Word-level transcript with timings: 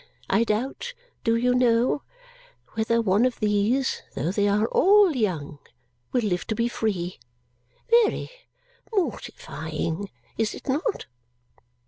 I 0.31 0.43
doubt, 0.43 0.95
do 1.23 1.35
you 1.35 1.53
know, 1.53 2.01
whether 2.71 2.99
one 2.99 3.23
of 3.23 3.39
these, 3.39 4.01
though 4.15 4.31
they 4.31 4.47
are 4.47 4.65
all 4.67 5.15
young, 5.15 5.59
will 6.11 6.23
live 6.23 6.47
to 6.47 6.55
be 6.55 6.67
free! 6.67 7.19
Ve 7.87 8.03
ry 8.07 8.29
mortifying, 8.91 10.09
is 10.39 10.55
it 10.55 10.67
not?" 10.67 11.05